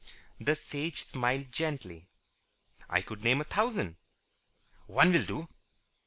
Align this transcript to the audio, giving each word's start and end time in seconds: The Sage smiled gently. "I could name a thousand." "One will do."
The 0.39 0.55
Sage 0.55 1.03
smiled 1.03 1.51
gently. 1.51 2.07
"I 2.89 3.03
could 3.03 3.21
name 3.21 3.39
a 3.39 3.43
thousand." 3.43 3.97
"One 4.87 5.13
will 5.13 5.25
do." 5.25 5.47